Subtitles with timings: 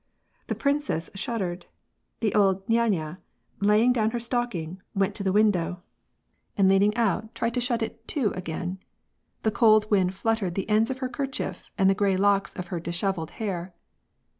[0.47, 1.67] The princess shuddered.
[2.21, 3.19] The old nyanya,
[3.59, 5.83] laying down her stocking, went to the window,
[6.57, 7.27] and leaning WAR AND PEACE.
[7.27, 8.79] S9 out, tried to shut it to again.
[9.43, 12.79] The cold wind fluttered the ends, of her kerchief and the gray locks o^ her
[12.79, 13.75] dishevelled hair.